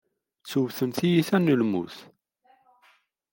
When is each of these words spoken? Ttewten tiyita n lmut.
Ttewten 0.41 0.89
tiyita 0.97 1.37
n 1.37 1.51
lmut. 1.61 1.95